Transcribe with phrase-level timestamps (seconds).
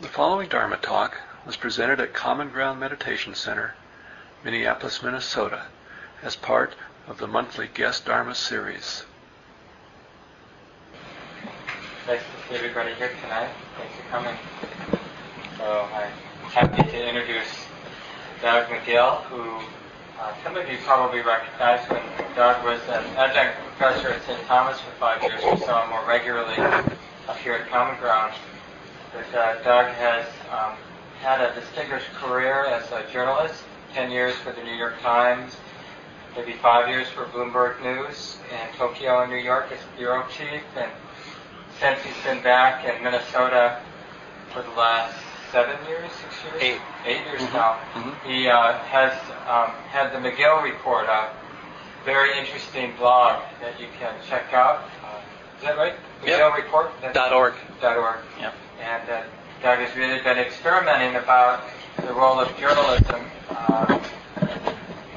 [0.00, 3.74] The following Dharma talk was presented at Common Ground Meditation Center,
[4.42, 5.66] Minneapolis, Minnesota,
[6.22, 6.74] as part
[7.06, 9.04] of the monthly Guest Dharma series.
[12.06, 13.50] Nice to see everybody here tonight.
[13.76, 14.36] Thanks for coming.
[15.58, 16.10] So I'm
[16.48, 17.66] happy to introduce
[18.40, 19.60] Doug McGill, who
[20.18, 22.00] uh, some of you probably recognize when
[22.34, 24.46] Doug was an adjunct professor at St.
[24.46, 25.42] Thomas for five years.
[25.42, 28.32] Saw him more regularly up here at Common Ground.
[29.12, 30.76] But uh, Doug has um,
[31.20, 33.62] had a distinguished career as a journalist,
[33.94, 35.56] 10 years for the New York Times,
[36.36, 40.90] maybe five years for Bloomberg News in Tokyo and New York as bureau chief, and
[41.80, 43.80] since he's been back in Minnesota
[44.52, 45.16] for the last
[45.50, 46.80] seven years, six years, Eight.
[47.06, 47.52] eight years Mhm.
[47.54, 48.22] now, Mhm.
[48.24, 49.12] he uh, has
[49.48, 51.30] um, had the McGill Report, a
[52.04, 54.84] very interesting blog that you can check out.
[55.04, 55.18] Uh,
[55.58, 55.94] is that right?
[56.24, 56.38] Yep.
[56.40, 56.90] McGill Report.
[57.00, 57.54] That's Dot org.
[57.80, 58.18] dot org.
[58.38, 58.54] Yep.
[58.82, 59.22] And uh,
[59.62, 61.64] Doug has really been experimenting about
[61.96, 64.00] the role of journalism uh,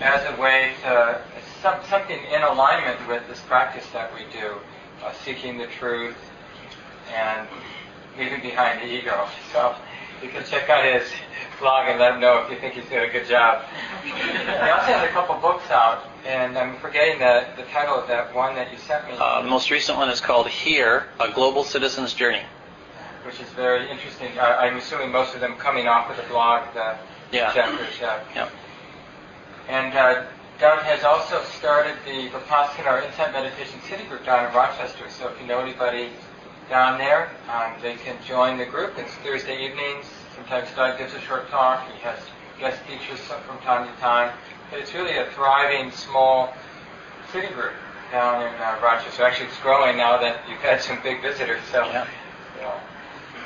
[0.00, 1.20] as a way to
[1.62, 4.56] some, something in alignment with this practice that we do,
[5.04, 6.16] uh, seeking the truth
[7.14, 7.46] and
[8.18, 9.26] leaving behind the ego.
[9.52, 9.74] So
[10.22, 11.08] you can check out his
[11.60, 13.64] blog and let him know if you think he's doing a good job.
[14.02, 18.34] he also has a couple books out, and I'm forgetting the, the title of that
[18.34, 19.14] one that you sent me.
[19.18, 22.42] Uh, the most recent one is called Here, A Global Citizen's Journey.
[23.24, 24.36] which is very interesting.
[24.38, 26.96] I, I'm assuming most of them coming off of the blog, the
[27.32, 27.52] Yeah.
[27.52, 27.94] chapters.
[28.00, 28.20] Yeah.
[28.34, 28.50] Yep.
[29.68, 30.24] And uh,
[30.58, 35.08] Doug has also started the Vipassana or Insight Meditation City Group down in Rochester.
[35.10, 36.10] So if you know anybody
[36.68, 38.94] down there, um, they can join the group.
[38.98, 40.06] It's Thursday evenings.
[40.40, 41.86] Sometimes Doug gives a short talk.
[41.92, 42.18] He has
[42.58, 44.32] guest teachers from time to time.
[44.70, 46.54] But it's really a thriving small
[47.30, 47.74] city group
[48.10, 49.22] down in uh, Rochester.
[49.22, 51.60] Actually, it's growing now that you've had some big visitors.
[51.70, 51.84] So.
[51.84, 52.08] Yeah.
[52.58, 52.80] Yeah.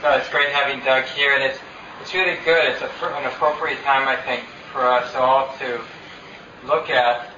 [0.03, 1.59] So it's great having Doug here, and it's
[2.01, 2.65] it's really good.
[2.71, 5.81] It's a, an appropriate time, I think, for us all to
[6.65, 7.29] look at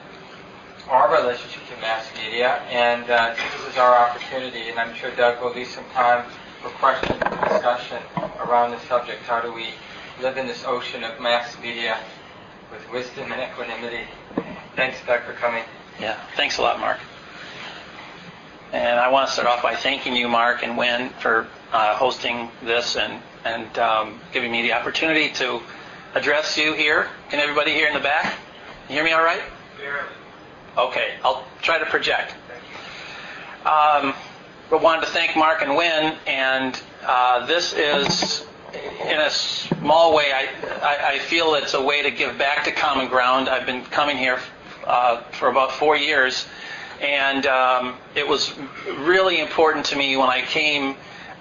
[0.91, 4.69] our relationship to mass media, and uh, this is our opportunity.
[4.69, 6.29] And I'm sure Doug will leave some time
[6.61, 8.03] for question and discussion
[8.49, 9.23] around the subject.
[9.23, 9.69] How do we
[10.21, 11.99] live in this ocean of mass media
[12.71, 14.05] with wisdom and equanimity?
[14.77, 15.65] Thanks, Doug, for coming.
[16.01, 16.19] Yeah.
[16.37, 16.99] Thanks a lot, Mark.
[18.73, 22.51] And I want to start off by thanking you, Mark and Wynn, for uh, hosting
[22.63, 25.61] this and, and um, giving me the opportunity to
[26.15, 27.09] address you here.
[27.31, 28.35] Can everybody hear in the back?
[28.89, 29.43] You hear me all right?
[29.79, 30.09] Barely.
[30.77, 32.35] Okay, I'll try to project.
[33.65, 34.15] Um,
[34.69, 38.45] but wanted to thank Mark and Wynn, and uh, this is,
[38.75, 40.49] in a small way, I,
[40.83, 43.49] I, I feel it's a way to give back to Common Ground.
[43.49, 44.41] I've been coming here
[44.85, 46.47] uh, for about four years,
[47.01, 48.53] and um, it was
[48.99, 50.97] really important to me when I came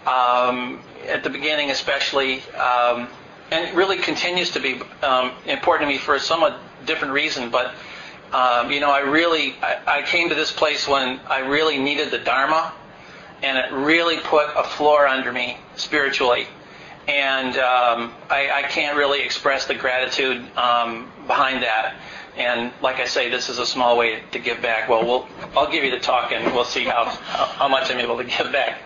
[0.06, 3.08] um, at the beginning, especially, um,
[3.50, 7.50] and it really continues to be um, important to me for a somewhat different reason,
[7.50, 7.74] but.
[8.34, 12.12] Um, you know, I really, I, I came to this place when I really needed
[12.12, 12.74] the Dharma,
[13.44, 16.48] and it really put a floor under me spiritually.
[17.08, 21.96] And um, I, I can't really express the gratitude um, behind that.
[22.38, 24.90] And like I say, this is a small way to give back.
[24.90, 28.18] Well, we'll I'll give you the talk, and we'll see how, how, much I'm able
[28.18, 28.82] to give back.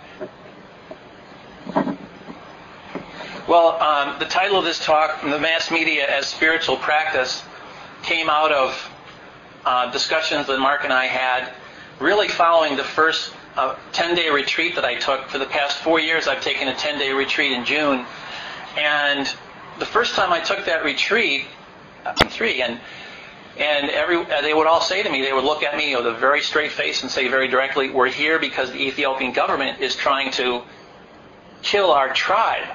[3.47, 7.41] Well, um, the title of this talk, The Mass Media as Spiritual Practice,
[8.03, 8.91] came out of
[9.65, 11.51] uh, discussions that Mark and I had,
[11.99, 15.27] really following the first uh, 10-day retreat that I took.
[15.27, 18.05] For the past four years, I've taken a 10-day retreat in June,
[18.77, 19.29] and
[19.79, 21.45] the first time I took that retreat,
[22.05, 22.79] uh, three, and
[23.57, 26.07] and every uh, they would all say to me, they would look at me with
[26.07, 29.95] a very straight face and say very directly, "We're here because the Ethiopian government is
[29.95, 30.63] trying to
[31.61, 32.67] kill our tribe."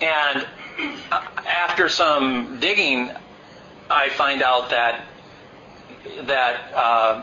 [0.00, 0.46] And
[1.10, 3.10] uh, after some digging,
[3.90, 5.04] I find out that
[6.26, 7.22] that uh,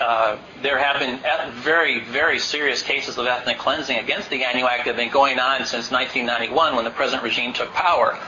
[0.00, 1.20] uh, there have been
[1.62, 5.60] very, very serious cases of ethnic cleansing against the Anuak that have been going on
[5.60, 8.18] since 1991 when the present regime took power.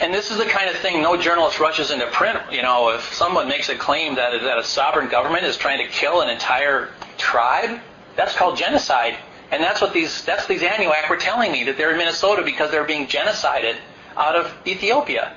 [0.00, 2.38] And this is the kind of thing no journalist rushes into print.
[2.50, 5.92] You know, if someone makes a claim that, that a sovereign government is trying to
[5.92, 7.78] kill an entire tribe,
[8.16, 9.16] that's called genocide.
[9.50, 12.70] And that's what these that's these Anuak were telling me that they're in Minnesota because
[12.70, 13.76] they're being genocided
[14.16, 15.34] out of Ethiopia.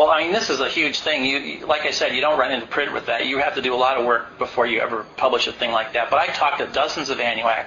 [0.00, 1.26] Well, I mean, this is a huge thing.
[1.26, 3.26] You, like I said, you don't run into print with that.
[3.26, 5.92] You have to do a lot of work before you ever publish a thing like
[5.92, 6.08] that.
[6.08, 7.66] But I talked to dozens of Anuak,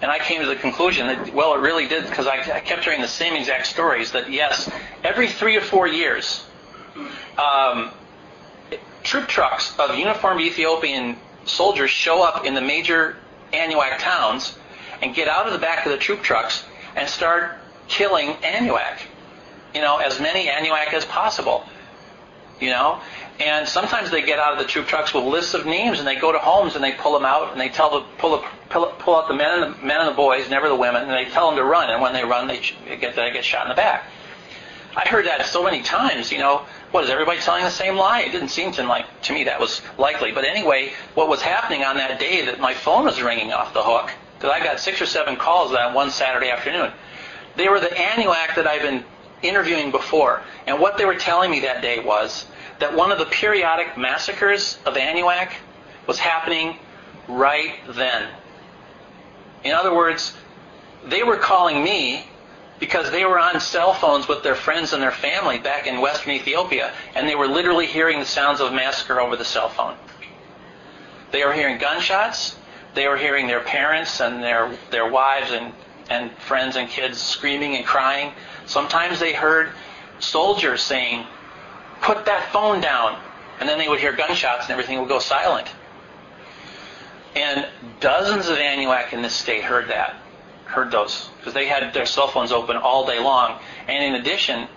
[0.00, 2.84] and I came to the conclusion that, well, it really did, because I, I kept
[2.84, 4.70] hearing the same exact stories, that yes,
[5.02, 6.46] every three or four years,
[7.36, 7.90] um,
[9.02, 13.16] troop trucks of uniformed Ethiopian soldiers show up in the major
[13.52, 14.56] Anuak towns,
[15.02, 16.64] and get out of the back of the troop trucks
[16.94, 17.56] and start
[17.88, 19.00] killing Anuak.
[19.74, 21.64] You know, as many Anuak as possible.
[22.60, 23.00] You know,
[23.40, 26.16] and sometimes they get out of the troop trucks with lists of names, and they
[26.16, 29.16] go to homes and they pull them out and they tell the pull, pull, pull
[29.16, 31.46] out the men and the men and the boys, never the women, and they tell
[31.46, 31.88] them to run.
[31.90, 32.60] And when they run, they
[33.00, 34.04] get they get shot in the back.
[34.96, 36.32] I heard that so many times.
[36.32, 38.22] You know, what is everybody telling the same lie?
[38.22, 40.32] It didn't seem to like to me that was likely.
[40.32, 43.82] But anyway, what was happening on that day that my phone was ringing off the
[43.82, 46.90] hook because I got six or seven calls that one Saturday afternoon.
[47.54, 49.04] They were the Anuak that I've been
[49.42, 52.46] interviewing before, and what they were telling me that day was
[52.78, 55.52] that one of the periodic massacres of Anuak
[56.06, 56.78] was happening
[57.28, 58.28] right then.
[59.64, 60.34] In other words,
[61.06, 62.26] they were calling me
[62.78, 66.32] because they were on cell phones with their friends and their family back in western
[66.32, 69.96] Ethiopia, and they were literally hearing the sounds of massacre over the cell phone.
[71.32, 72.56] They were hearing gunshots.
[72.94, 75.72] They were hearing their parents and their, their wives and,
[76.08, 78.32] and friends and kids screaming and crying.
[78.66, 79.70] Sometimes they heard
[80.18, 81.26] soldiers saying,
[82.00, 83.20] put that phone down.
[83.60, 85.68] And then they would hear gunshots and everything would go silent.
[87.34, 87.66] And
[88.00, 90.16] dozens of Anuak in this state heard that,
[90.64, 93.60] heard those, because they had their cell phones open all day long.
[93.86, 94.68] And in addition,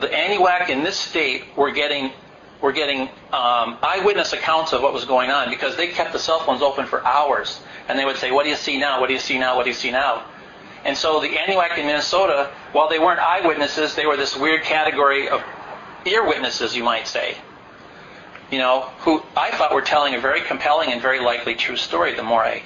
[0.00, 2.12] the Anuak in this state were getting
[2.60, 6.38] were getting um, eyewitness accounts of what was going on because they kept the cell
[6.38, 9.00] phones open for hours, and they would say, "What do you see now?
[9.00, 9.56] What do you see now?
[9.56, 10.22] What do you see now?"
[10.84, 15.28] And so the Anuak in Minnesota, while they weren't eyewitnesses, they were this weird category
[15.28, 15.42] of
[16.04, 17.36] ear witnesses, you might say.
[18.50, 22.14] You know, who I thought were telling a very compelling and very likely true story
[22.14, 22.62] the more I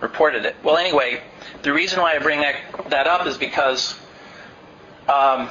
[0.00, 0.56] reported it.
[0.62, 1.22] Well, anyway,
[1.62, 2.56] the reason why I bring that,
[2.90, 3.98] that up is because,
[5.08, 5.48] um,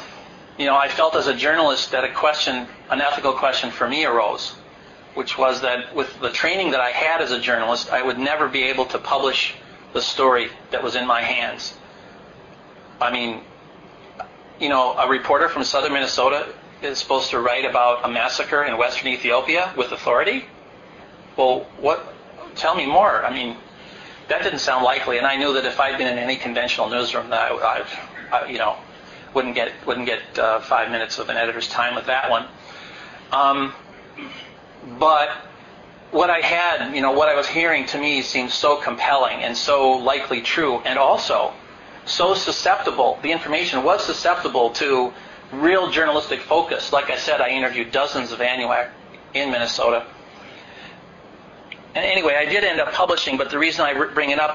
[0.57, 4.05] you know, I felt as a journalist that a question, an ethical question for me
[4.05, 4.51] arose,
[5.15, 8.47] which was that with the training that I had as a journalist, I would never
[8.47, 9.55] be able to publish
[9.93, 11.75] the story that was in my hands.
[13.03, 13.41] I mean,
[14.59, 16.47] you know, a reporter from southern Minnesota
[16.81, 20.45] is supposed to write about a massacre in western Ethiopia with authority?
[21.37, 22.13] Well, what?
[22.55, 23.25] Tell me more.
[23.25, 23.57] I mean,
[24.29, 27.29] that didn't sound likely, and I knew that if I'd been in any conventional newsroom,
[27.29, 27.83] that I,
[28.31, 28.77] I, I you know,
[29.33, 32.45] wouldn't get wouldn't get uh, five minutes of an editor's time with that one.
[33.31, 33.73] Um,
[34.99, 35.29] but
[36.11, 39.57] what I had, you know, what I was hearing to me seemed so compelling and
[39.57, 41.53] so likely true, and also
[42.05, 43.19] so susceptible.
[43.21, 45.13] The information was susceptible to
[45.51, 46.91] real journalistic focus.
[46.91, 48.89] Like I said, I interviewed dozens of Anuak
[49.33, 50.05] in Minnesota.
[51.95, 54.51] And anyway, I did end up publishing, but the reason I bring it up is